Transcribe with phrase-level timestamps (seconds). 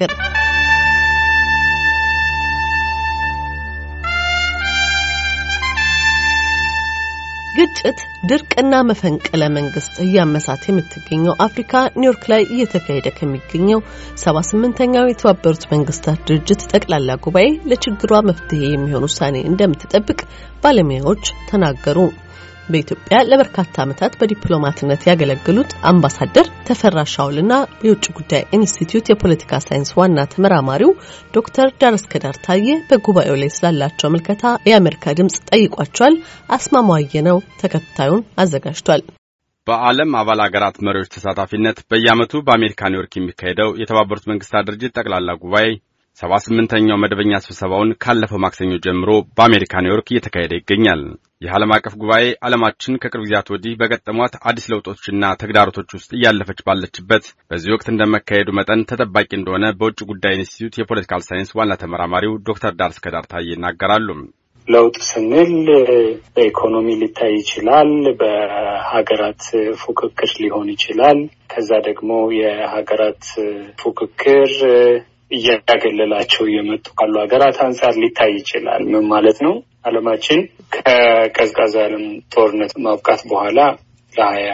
[0.00, 0.12] ባሻገር
[7.58, 7.98] ግጭት፣
[8.30, 13.80] ድርቅና መፈንቅለ መንግስት እያመሳት የምትገኘው አፍሪካ ኒውዮርክ ላይ እየተካሄደ ከሚገኘው
[14.22, 20.20] ሰባ ስምንተኛው የተባበሩት መንግስታት ድርጅት ጠቅላላ ጉባኤ ለችግሯ መፍትሄ የሚሆን ውሳኔ እንደምትጠብቅ
[20.64, 21.98] ባለሙያዎች ተናገሩ።
[22.68, 27.52] በኢትዮጵያ ለበርካታ ዓመታት በዲፕሎማትነት ያገለገሉት አምባሳደር ተፈራ ሻውልና
[27.86, 30.92] የውጭ ጉዳይ ኢንስቲትዩት የፖለቲካ ሳይንስ ዋና ተመራማሪው
[31.34, 36.16] ዶክተር ዳር እስከዳር ታየ በጉባኤው ላይ ስላላቸው ምልከታ የአሜሪካ ድምጽ ጠይቋቸዋል።
[36.56, 39.02] አስማማው አየነው ተከታዩን አዘጋጅቷል።
[39.66, 45.66] በዓለም አባል ሀገራት መሪዎች ተሳታፊነት በየዓመቱ በአሜሪካ ኒውዮርክ የሚካሄደው የተባበሩት መንግስታት ድርጅት ጠቅላላ ጉባኤ
[46.18, 51.02] ሰባ ስምንተኛው መደበኛ ስብሰባውን ካለፈው ማክሰኞ ጀምሮ በአሜሪካ ኒውዮርክ እየተካሄደ ይገኛል።
[51.42, 57.26] ይህ ዓለም አቀፍ ጉባኤ ዓለማችን ከቅርብ ጊዜያት ወዲህ በገጠሟት አዲስ ለውጦችና ተግዳሮቶች ውስጥ እያለፈች ባለችበት
[57.50, 62.74] በዚህ ወቅት እንደመካሄዱ መጠን ተጠባቂ እንደሆነ በውጭ ጉዳይ ኢንስቲትዩት የ political science ዋና ተመራማሪው ዶክተር
[62.80, 64.08] ዳር እስከ ዳር ታዬ ይናገራሉ።
[64.68, 65.52] ለውጥ ስንል
[66.34, 69.44] በኢኮኖሚ ሊታይ ይችላል። በሀገራት
[69.82, 71.20] ፉክክር ሊሆን ይችላል።
[71.52, 73.24] ከዛ ደግሞ የሀገራት
[73.80, 74.50] ፉክክር
[75.30, 79.54] እያገለላቸው እየመጡ ካሉ ሀገራት አንጻር ሊታይ ይችላል። ምን ማለት ነው?
[79.84, 80.40] ዓለማችን
[80.76, 82.04] ከቀዝቃዛ ዓለም
[82.34, 83.58] ጦርነት ማብቃት በኋላ
[84.12, 84.50] ለሀያ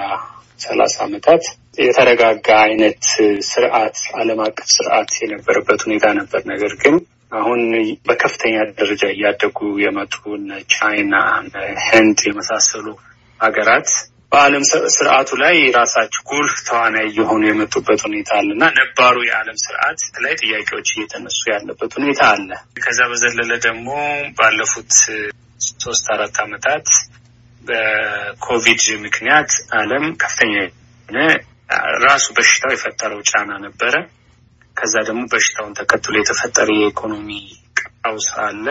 [0.60, 1.44] ሰላሳ ዓመታት
[1.78, 3.00] የተረጋጋ አይነት
[3.48, 6.96] ስርዓት ዓለም አቀፍ ስርዓት የነበረበት ሁኔታ ነበር። ነገር ግን
[7.32, 7.60] አሁን
[8.08, 10.14] በከፍተኛ ደረጃ እያደጉ የመጡ
[10.74, 11.14] ቻይና፣
[11.88, 12.86] ህንድ የመሳሰሉ
[13.40, 13.88] ሀገራት
[14.32, 14.62] በዓለም
[14.94, 20.88] ስርዓቱ ላይ ራሳቸው ጉልህ ተዋናይ እየሆኑ የመጡበት ሁኔታ አለ እና ነባሩ የዓለም ስርዓት ላይ ጥያቄዎች
[20.94, 22.48] እየተነሱ ያለበት ሁኔታ አለ።
[22.84, 23.88] ከዛ በዘለለ ደግሞ
[24.38, 24.92] ባለፉት
[25.78, 26.88] ሶስት አራት ዓመታት
[27.62, 31.18] በኮቪድ ምክንያት ዓለም ከፍተኛ የሆነ
[32.04, 33.94] ራሱ በሽታው የፈጠረው ጫና ነበረ።
[34.76, 37.30] ከዛ ደግሞ በሽታውን ተከትሎ የተፈጠረ የኢኮኖሚ
[38.04, 38.66] ቀውስ አለ።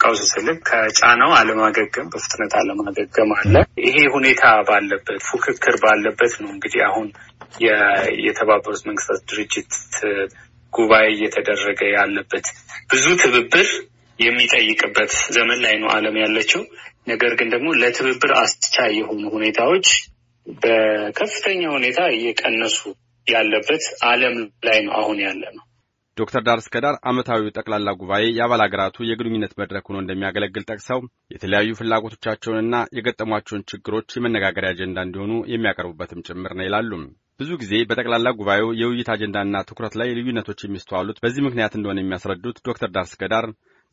[0.00, 7.08] ቀውስ ስልክ ከጫናው አለማገገም በፍጥነት አለማገገም አለ። ይሄ ሁኔታ ባለበት ፉክክር ባለበት ነው እንግዲህ አሁን
[8.24, 9.72] የተባበሩት መንግስታት ድርጅት
[10.72, 12.46] ጉባኤ እየተደረገ ያለበት
[12.90, 13.68] ብዙ ትብብር
[14.18, 16.62] የሚጠይቅበት ዘመን ላይ ነው ዓለም ያለችው።
[17.06, 19.88] ነገር ግን ደግሞ ለትብብር አስቻይ የሆኑ ሁኔታዎች
[20.60, 22.78] በከፍተኛ ሁኔታ እየቀነሱ
[23.26, 25.64] ያለበት ዓለም ላይ ነው አሁን ያለ ነው።
[26.22, 26.96] ዶክተር ዳር እስከ ዳር
[27.56, 31.00] ጠቅላላ ጉባኤ የአባል ሀገራቱ የግንኙነት መድረክ ሆኖ እንደሚያገለግል ጠቅሰው
[31.34, 36.90] የተለያዩ ፍላጎቶቻቸውንና የገጠሟቸውን ችግሮች የመነጋገሪያ አጀንዳ እንዲሆኑ የሚያቀርቡበትም ጭምር ነው ይላሉ።
[37.40, 42.90] ብዙ ጊዜ በጠቅላላ ጉባኤው የውይይት አጀንዳና ትኩረት ላይ ልዩነቶች የሚስተዋሉት በዚህ ምክንያት እንደሆነ የሚያስረዱት ዶክተር
[42.94, 43.22] ዳር እስከ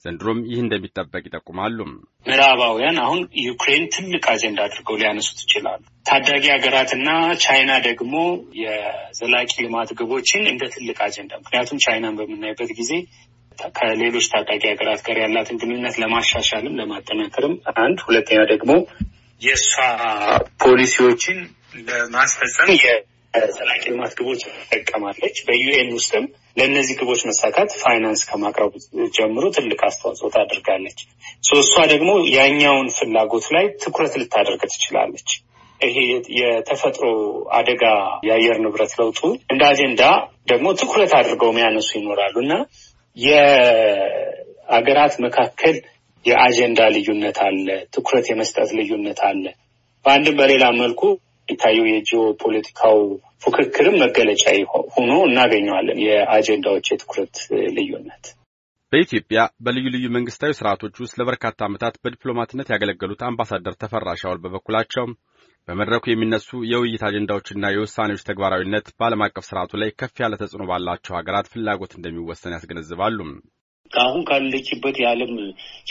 [0.06, 1.78] ዘንድሮም ይህ እንደሚጠበቅ ይጠቁማሉ።
[2.26, 7.10] ምዕራባውያን አሁን ዩክሬን ትልቅ አጀንዳ አድርገው ሊያነሱት ይችላሉ። ታዳጊ ሀገራትና
[7.44, 8.14] ቻይና ደግሞ
[8.62, 12.92] የዘላቂ ልማት ግቦችን እንደ ትልቅ አጀንዳ ምክንያቱም ቻይናን በምናይበት ጊዜ
[13.78, 18.72] ከሌሎች ታዳጊ ሀገራት ጋር ያላትን ግንኙነት ለማሻሻልም ለማጠናከርም አንድ፣ ሁለተኛ ደግሞ
[19.42, 19.74] የእሷ
[20.64, 21.38] ፖሊሲዎችን
[21.88, 22.70] ለማስፈጸም
[23.34, 26.26] የዘላቂ ልማት ግቦች ትጠቀማለች። በዩኤን ውስጥም
[26.58, 28.72] ለእነዚህ ግቦች መሳካት ፋይናንስ ከማቅረቡ
[29.18, 31.00] ጀምሮ ትልቅ አስተዋጽኦ ታደርጋለች።
[31.58, 35.30] እሷ ደግሞ ያኛውን ፍላጎት ላይ ትኩረት ልታደርግ ትችላለች።
[35.82, 35.98] ይሄ
[36.40, 37.04] የተፈጥሮ
[37.58, 37.84] አደጋ
[38.28, 39.20] የአየር ንብረት ለውጡ
[39.54, 40.02] እንደ አጀንዳ
[40.48, 42.54] ደግሞ ትኩረት አድርገው የሚያነሱ ይኖራሉ እና
[43.18, 44.14] የአገራት
[45.26, 45.76] መካከል
[46.26, 49.46] የአጀንዳ ልዩነት አለ፣ ትኩረት የመስጠት ልዩነት አለ።
[50.06, 51.02] በአንድም በሌላ መልኩ
[51.50, 52.98] የሚታየው የጂኦ ፖለቲካው
[53.44, 54.44] ፉክክርም መገለጫ
[54.96, 57.38] ሆኖ እናገኘዋለን። የአጀንዳዎች የትኩረት
[57.78, 58.26] ልዩነት
[58.94, 65.06] በኢትዮጵያ በልዩ ልዩ መንግስታዊ ስርዓቶች ውስጥ ለበርካታ ዓመታት በዲፕሎማትነት ያገለገሉት አምባሳደር ተፈራ ሻውል በበኩላቸው
[65.68, 71.50] በመድረኩ የሚነሱ የውይይት አጀንዳዎችና የውሳኔዎች ተግባራዊነት በዓለም አቀፍ ስርዓቱ ላይ ከፍ ያለ ተጽዕኖ ባላቸው ሀገራት
[71.54, 73.20] ፍላጎት እንደሚወሰን ያስገነዝባሉ።
[73.92, 75.32] አሁን ካለችበት የዓለም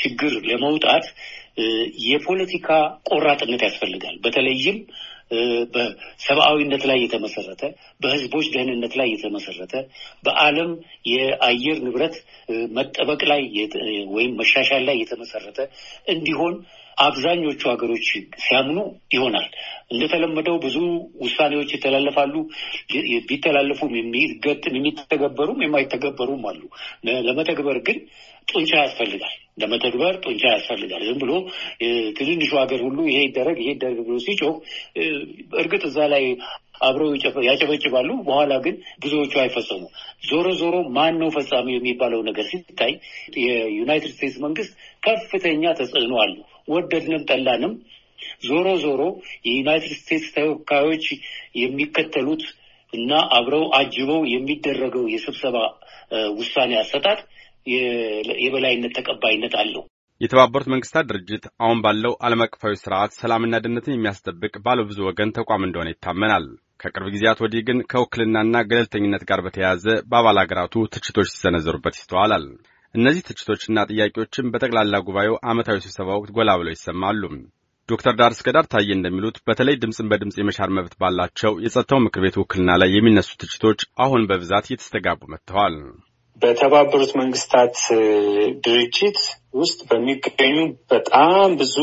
[0.00, 1.06] ችግር ለመውጣት
[2.08, 2.68] የፖለቲካ
[3.10, 4.76] ቆራጥነት ያስፈልጋል። በተለይም
[5.74, 7.62] በሰብአዊነት ላይ የተመሰረተ
[8.00, 9.74] በህዝቦች ደህንነት ላይ የተመሰረተ
[10.24, 10.70] በዓለም
[11.06, 12.16] የአየር ንብረት
[12.72, 13.42] መጠበቅ ላይ
[14.08, 15.58] ወይም መሻሻል ላይ የተመሰረተ
[16.06, 16.54] እንዲሆን
[16.98, 18.06] አብዛኞቹ ሀገሮች
[18.44, 18.78] ሲያምኑ
[19.14, 19.48] ይሆናል።
[19.90, 20.76] እንደተለመደው ብዙ
[21.22, 22.34] ውሳኔዎች ይተላለፋሉ።
[23.28, 26.60] ቢተላለፉም የሚገጥም የሚተገበሩም የማይተገበሩም አሉ።
[27.28, 27.98] ለመተግበር ግን
[28.48, 31.32] ጡንቻ ያስፈልጋል። ለመተግበር ጡንቻ ያስፈልጋል። ዝም ብሎ
[32.18, 34.54] ትንንሹ ሀገር ሁሉ ይሄ ይደረግ ይሄ ይደረግ ብሎ ሲጮህ
[35.62, 36.24] እርግጥ እዛ ላይ
[36.80, 37.10] አብረው
[37.48, 39.82] ያጨበጭባሉ። በኋላ ግን ብዙዎቹ አይፈጸሙ።
[40.28, 42.92] ዞሮ ዞሮ ማን ነው ፈጻሚው የሚባለው ነገር ሲታይ
[43.44, 44.72] የዩናይትድ ስቴትስ መንግስት
[45.02, 47.72] ከፍተኛ ተጽዕኖ አለው። ወደድንም ጠላንም
[48.46, 49.02] ዞሮ ዞሮ
[49.46, 51.04] የዩናይትድ ስቴትስ ተወካዮች
[51.60, 52.44] የሚከተሉት
[52.92, 55.56] እና አብረው አጅበው የሚደረገው የስብሰባ
[56.38, 57.18] ውሳኔ አሰጣጥ
[58.42, 59.82] የበላይነት ተቀባይነት አለው።
[60.20, 65.90] የተባበሩት መንግስታት ድርጅት አሁን ባለው ዓለም አቀፋዊ ስርዓት ሰላምና ደህንነትን የሚያስጠብቅ ባለብዙ ወገን ተቋም እንደሆነ
[65.92, 66.46] ይታመናል።
[66.82, 72.44] ከቅርብ ጊዜያት ወዲህ ግን ከውክልናና ገለልተኝነት ጋር በተያያዘ በአባል አገራቱ ትችቶች ሲሰነዘሩበት ይስተዋላል።
[72.94, 77.22] እነዚህ ትችቶችና ጥያቄዎችም በጠቅላላ ጉባኤው ዓመታዊ ስብሰባ ወቅት ጎላ ብለው ይሰማሉ።
[77.88, 82.36] ዶክተር ዳር እስከ ዳር ታዬ እንደሚሉት በተለይ ድምፅን በድምፅ የመሻር መብት ባላቸው የጸጥታው ምክር ቤት
[82.40, 85.76] ውክልና ላይ የሚነሱ ትችቶች አሁን በብዛት እየተስተጋቡ መጥተዋል።
[86.42, 87.76] በተባበሩት መንግስታት
[88.66, 89.18] ድርጅት
[89.60, 90.56] ውስጥ በሚገኙ
[90.92, 91.76] በጣም ብዙ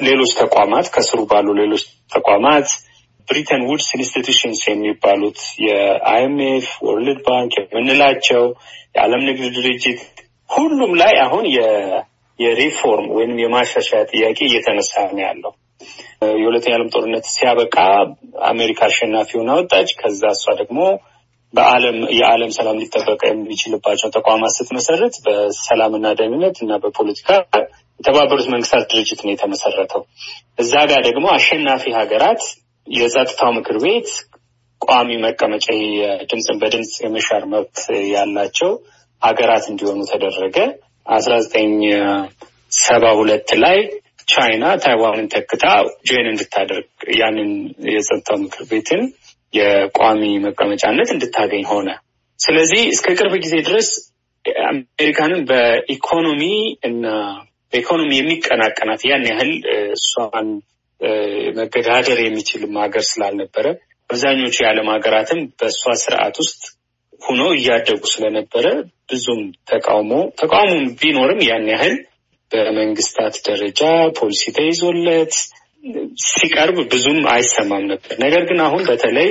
[0.00, 2.68] ሌሎች ተቋማት ከስሩ ባሉ ሌሎች ተቋማት
[3.28, 8.44] Bretton Woods institutions የሚባሉት የ IMF፣ World Bank የምንላቸው
[8.96, 10.00] የዓለም ንግድ ድርጅት
[10.50, 11.44] ሁሉም ላይ አሁን
[12.38, 15.52] የሪፎርም ወይም የማሻሻያ ጥያቄ እየተነሳ ነው ያለው።
[16.40, 17.76] የሁለተኛ ዓለም ጦርነት ሲያበቃ
[18.50, 20.78] አሜሪካ አሸናፊውን አወጣች። ከዛ እሷ ደግሞ
[21.54, 27.28] በዓለም የዓለም ሰላም ሊጠበቅ የሚችልባቸው ተቋማት ስትመሰረት በሰላምና ደህንነት እና በፖለቲካ
[28.00, 30.02] የተባበሩት መንግስታት ድርጅት ነው የተመሰረተው።
[30.58, 32.42] እዛ ጋር ደግሞ አሸናፊ ሀገራት
[32.86, 34.10] የጸጥታው ምክር ቤት
[34.80, 37.78] ቋሚ መቀመጫ የድምፅን በድምፅ የመሻር መብት
[38.12, 38.72] ያላቸው
[39.22, 40.56] ሀገራት እንዲሆኑ ተደረገ።
[41.06, 41.72] አስራ ዘጠኝ
[42.80, 43.78] ሰባ ሁለት ላይ
[44.28, 45.64] ቻይና ታይዋንን ተክታ
[46.08, 46.88] ጆይን እንድታደርግ
[47.20, 47.50] ያንን
[47.90, 49.02] የጸጥታው ምክር ቤትን
[49.54, 51.88] የቋሚ መቀመጫነት እንድታገኝ ሆነ።
[52.40, 53.88] ስለዚህ እስከ ቅርብ ጊዜ ድረስ
[54.68, 56.42] አሜሪካንን በኢኮኖሚ
[56.88, 57.06] እና
[57.72, 59.52] በኢኮኖሚ የሚቀናቀናት ያን ያህል
[59.96, 60.48] እሷን
[61.58, 63.66] መገዳደር የሚችልም ሀገር ስላልነበረ
[64.10, 66.62] አብዛኞቹ የዓለም ሀገራትም በእሷ ስርዓት ውስጥ
[67.20, 68.66] ሁኖ እያደጉ ስለነበረ
[69.10, 69.40] ብዙም
[69.70, 71.94] ተቃውሞ ተቃውሞም ቢኖርም ያን ያህል
[72.50, 73.80] በመንግስታት ደረጃ
[74.18, 75.34] ፖሊሲ ተይዞለት
[76.26, 79.28] ሲቀርብ ብዙም አይሰማም ነበር። ነገር ግን አሁን በተለይ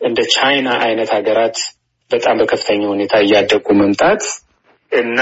[0.00, 1.56] እንደ ቻይና አይነት ሀገራት
[2.10, 4.22] በጣም በከፍተኛ ሁኔታ እያደጉ መምጣት
[4.92, 5.18] እና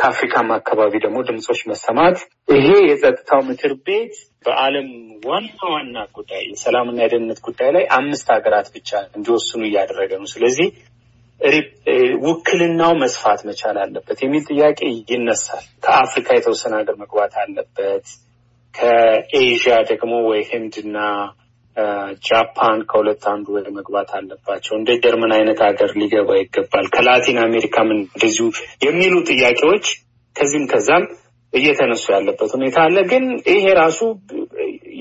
[0.00, 2.16] ከአፍሪካም አካባቢ ደግሞ ድምፆች መሰማት
[2.54, 4.14] ይሄ የጸጥታው ምክር ቤት
[4.44, 4.88] በዓለም
[5.26, 10.68] ዋና ዋና ጉዳይ የሰላምና የደህንነት ጉዳይ ላይ አምስት ሀገራት ብቻ እንዲወስኑ እያደረገ ነው። ስለዚህ
[12.26, 14.78] ውክልናው መስፋት መቻል አለበት የሚል ጥያቄ
[15.10, 18.06] ይነሳል። ከአፍሪካ የተወሰነ ሀገር መግባት አለበት።
[18.74, 20.96] ከኤዥያ ደግሞ ወይ ህንድና
[22.26, 28.46] ጃፓን ከሁለት አንዱ ወይ መግባት አለባቸው። እንደ ጀርመን አይነት ሀገር ሊገባ ይገባል። ከላቲን አሜሪካም እንደዚሁ
[28.86, 29.86] የሚሉ ጥያቄዎች
[30.36, 31.04] ከዚህም ከዛም
[31.52, 34.00] እየተነሱ ያለበት ሁኔታ አለ። ግን ይሄ ራሱ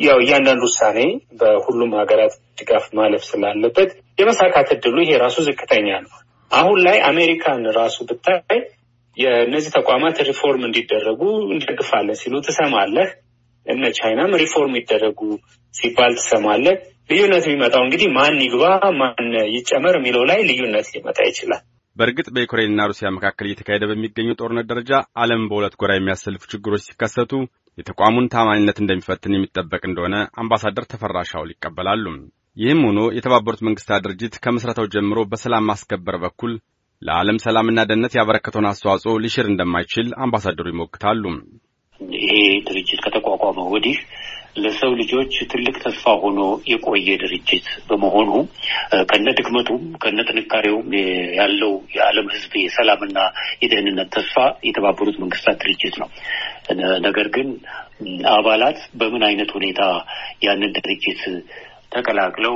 [0.06, 1.00] ያው እያንዳንዱ ውሳኔ
[1.40, 3.90] በሁሉም ሀገራት ድጋፍ ማለፍ ስላለበት
[4.20, 6.12] የመሳካት እድሉ ይሄ ራሱ ዝቅተኛ ነው።
[6.52, 8.60] አሁን ላይ አሜሪካን ራሱ ብታይ
[9.18, 11.22] የእነዚህ ተቋማት ሪፎርም እንዲደረጉ
[11.54, 13.10] እንደግፋለን ሲሉ ትሰማለህ።
[13.66, 15.20] እነ ቻይናም ሪፎርም ይደረጉ
[15.74, 16.76] ሲባል ትሰማለህ።
[17.10, 18.64] ልዩነት የሚመጣው እንግዲህ ማን ይግባ
[19.00, 21.64] ማን ይጨመር የሚለው ላይ ልዩነት ሊመጣ ይችላል።
[21.98, 27.34] በእርግጥ በዩክሬንና ሩሲያ መካከል እየተካሄደ በሚገኘው ጦርነት ደረጃ ዓለም በሁለት ጎራ የሚያሰልፉ ችግሮች ሲከሰቱ
[27.78, 32.06] የተቋሙን ታማኝነት እንደሚፈትን የሚጠበቅ እንደሆነ አምባሳደር ተፈራ ሻውል ይቀበላሉ።
[32.58, 36.52] ይህም ሆኖ የተባበሩት መንግስታት ድርጅት ከምስረታው ጀምሮ በሰላም ማስከበር በኩል
[37.02, 41.24] ለዓለም ሰላምና ደህንነት ያበረከተውን አስተዋጽኦ ሊሽር እንደማይችል አምባሳደሩ ይሞግታሉ።
[42.20, 42.32] ይሄ
[42.68, 43.98] ድርጅት ከተቋቋመ ወዲህ
[44.58, 46.40] ለሰው ልጆች ትልቅ ተስፋ ሆኖ
[46.72, 48.30] የቆየ ድርጅት በመሆኑ
[49.10, 50.88] ከነ ድክመቱም ከነ ጥንካሬውም
[51.40, 53.18] ያለው የዓለም ሕዝብ የሰላምና
[53.64, 54.38] የደህንነት ተስፋ
[54.70, 56.10] የተባበሩት መንግስታት ድርጅት ነው።
[57.06, 57.50] ነገር ግን
[58.36, 59.82] አባላት በምን አይነት ሁኔታ
[60.44, 61.22] ያንን ድርጅት
[61.96, 62.56] ተቀላቅለው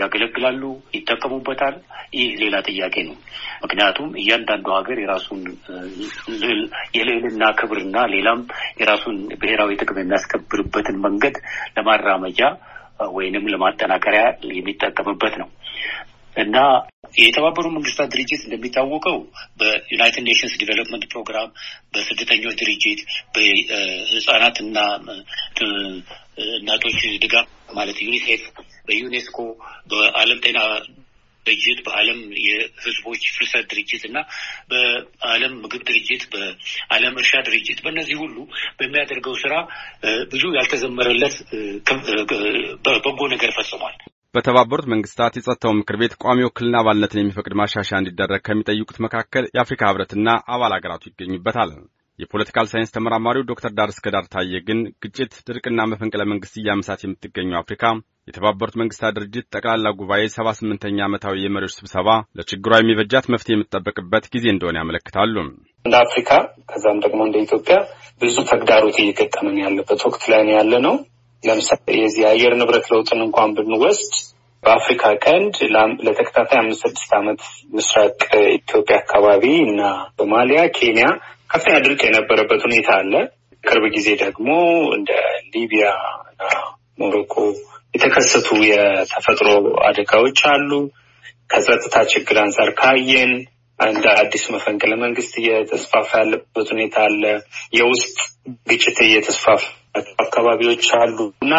[0.00, 0.62] ያገለግላሉ፣
[0.96, 1.76] ይጠቀሙበታል።
[2.16, 3.16] ይህ ሌላ ጥያቄ ነው።
[3.64, 5.42] ምክንያቱም እያንዳንዱ ሀገር የራሱን
[6.96, 8.40] የልዕልና ክብርና ሌላም
[8.80, 11.36] የራሱን ብሔራዊ ጥቅም የሚያስከብርበትን መንገድ
[11.76, 12.40] ለማራመጃ
[13.14, 15.48] ወይንም ለማጠናከሪያ የሚጠቀምበት ነው
[16.36, 16.56] እና
[17.18, 19.18] የተባበሩ መንግስታት ድርጅት እንደሚታወቀው
[19.60, 21.50] በ United Nations Development Programme፣
[21.94, 23.00] በስደተኞች ድርጅት፣
[23.34, 24.78] በህጻናትና
[26.54, 28.42] እናቶች ድጋፍ ማለት ዩኒሴፍ፣
[28.84, 29.38] በዩኔስኮ፣
[29.90, 30.58] በዓለም ጤና
[31.46, 34.18] ድርጅት፣ በዓለም የህዝቦች ፍልሰት ድርጅት እና
[34.70, 38.36] በዓለም ምግብ ድርጅት፣ በዓለም እርሻ ድርጅት በእነዚህ ሁሉ
[38.78, 39.54] በሚያደርገው ስራ
[40.32, 41.36] ብዙ ያልተዘመረለት
[42.98, 43.96] በጎ ነገር ፈጽሟል።
[44.34, 50.28] በተባበሩት መንግስታት የጸጥታው ምክር ቤት ቋሚ ውክልና አባልነትን የሚፈቅድ ማሻሻያ እንዲደረግ ከሚጠይቁት መካከል የአፍሪካ ህብረትና
[50.54, 51.70] አባል አገራቱ ይገኙበታል።
[52.18, 57.00] የ political science ተመራማሪው ዶክተር ዳር እስከ ዳር ታየ ግን ግጭት፣ ድርቅና መፈንቅለ መንግስት እያመሳት
[57.04, 57.82] የምትገኘው አፍሪካ
[58.28, 64.46] የተባበሩት መንግስታት ድርጅት ጠቅላላ ጉባኤ ሰባ ስምንተኛ ዓመታዊ የመሪዎች ስብሰባ ለችግሯ የሚበጃት መፍትሄ የምትጠበቅበት ጊዜ
[64.52, 65.34] እንደሆነ ያመለክታሉ።
[65.84, 66.30] እንደ አፍሪካ
[66.70, 67.76] ከዛም ደግሞ እንደ ኢትዮጵያ
[68.20, 70.94] ብዙ ተግዳሮት እየገጠመን ያለበት ወቅት ላይ ነው ያለ ነው።
[71.42, 74.14] ለምሳሌ የዚህ የአየር ንብረት ለውጥን እንኳን ብንወስድ
[74.62, 75.54] በአፍሪካ ቀንድ
[76.06, 77.40] ለተከታታይ አምስት ስድስት ዓመት
[77.74, 78.20] ምስራቅ
[78.58, 79.80] ኢትዮጵያ አካባቢ እና
[80.18, 81.06] ሶማሊያ፣ ኬንያ
[81.50, 83.12] ከፍተኛ ድርቅ የነበረበት ሁኔታ አለ።
[83.64, 84.48] ቅርብ ጊዜ ደግሞ
[84.96, 85.10] እንደ
[85.52, 85.86] ሊቢያ
[86.30, 86.42] እና
[87.00, 87.34] ሞሮኮ
[87.94, 89.48] የተከሰቱ የተፈጥሮ
[89.88, 90.70] አደጋዎች አሉ።
[91.52, 93.32] ከጸጥታ ችግር አንጻር ካየን
[93.78, 97.22] እንደ አዲስ መፈንቅለ መንግስት እየተስፋፋ ያለበት ሁኔታ አለ።
[97.78, 98.16] የውስጥ
[98.68, 99.62] ግጭት እየተስፋፋ
[100.24, 101.54] አካባቢዎች አሉ እና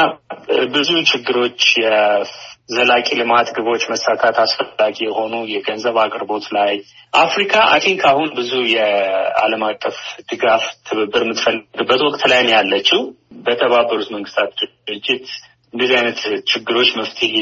[0.74, 6.74] ብዙ ችግሮች የዘላቂ ልማት ግቦች መሳካት አስፈላጊ የሆኑ የገንዘብ አቅርቦት ላይ
[7.20, 10.00] አፍሪካ I think አሁን ብዙ የዓለም አቀፍ
[10.30, 13.02] ድጋፍ ትብብር የምትፈልግበት ወቅት ላይ ነው ያለችው።
[13.46, 14.52] በተባበሩት መንግስታት
[14.88, 15.28] ድርጅት
[15.76, 17.34] እንደዚህ አይነት ችግሮች መፍትሄ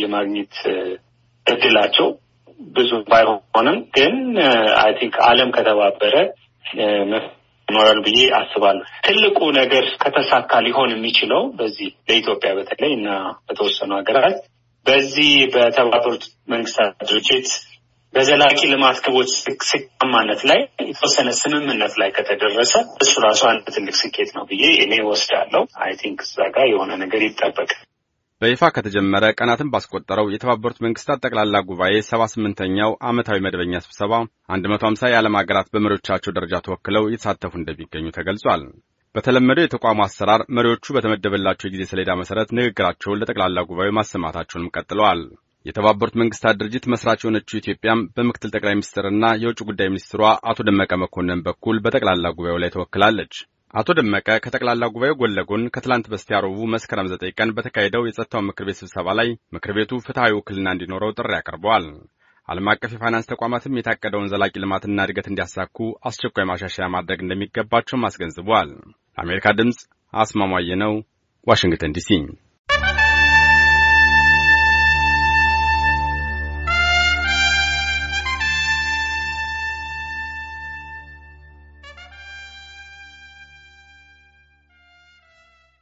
[0.00, 0.54] የማግኘት
[1.46, 2.06] እድላቸው
[2.70, 4.14] ብዙ ባይሆንም ግን
[4.82, 6.14] I think ዓለም ከተባበረ
[7.68, 13.08] ይኖራል ብዬ አስባለሁ። ትልቁ ነገር ከተሳካ ሊሆን የሚችለው በዚህ ለኢትዮጵያ በተለይ እና
[13.46, 14.38] በተወሰኑ ሀገራት
[14.86, 17.48] በዚህ በተባበሩት መንግስታት ድርጅት
[18.14, 22.72] በዘላቂ ልማት ግቦች ስኬታማነት ላይ የተወሰነ ስምምነት ላይ ከተደረሰ
[23.04, 27.22] እሱ ራሱ አንድ ትልቅ ስኬት ነው ብዬ እኔ ወስዳለሁ። I think እዛ ጋር የሆነ ነገር
[27.26, 27.82] ይጠበቃል።
[28.42, 34.12] በይፋ ከተጀመረ ቀናትን ባስቆጠረው የተባበሩት መንግስታት ጠቅላላ ጉባኤ ሰባ ስምንተኛው ዓመታዊ መደበኛ ስብሰባ
[34.54, 38.64] አንድ መቶ ሀምሳ የዓለም ሀገራት በመሪዎቻቸው ደረጃ ተወክለው እየተሳተፉ እንደሚገኙ ተገልጿል።
[39.14, 45.22] በተለመደው የተቋሙ አሰራር መሪዎቹ በተመደበላቸው የጊዜ ሰሌዳ መሰረት ንግግራቸውን ለጠቅላላ ጉባኤው ማሰማታቸውንም ቀጥለዋል።
[45.66, 50.20] የተባበሩት መንግስታት ድርጅት መስራች የሆነችው ኢትዮጵያም በምክትል ጠቅላይ ሚኒስትርና የውጭ ጉዳይ ሚኒስትሯ
[50.50, 53.34] አቶ ደመቀ መኮንን በኩል በጠቅላላ ጉባኤው ላይ ተወክላለች።
[53.74, 58.66] አቶ ደመቀ ከጠቅላላ ጉባኤው ጎን ለጎን ከትላንት በስቲያ ረቡዕ መስከረም ዘጠኝ ቀን በተካሄደው የጸጥታው ምክር
[58.68, 61.86] ቤት ስብሰባ ላይ ምክር ቤቱ ፍትሐዊ ውክልና እንዲኖረው ጥሪ አቅርበዋል።
[62.48, 68.70] ዓለም አቀፍ የፋይናንስ ተቋማትም የታቀደውን ዘላቂ ልማትና እድገት እንዲያሳኩ አስቸኳይ ማሻሻያ ማድረግ እንደሚገባቸውም አስገንዝበዋል።
[69.18, 69.80] ለአሜሪካ ድምፅ
[70.12, 70.94] አስማማየ ነው፣
[71.46, 72.10] ዋሽንግተን ዲሲ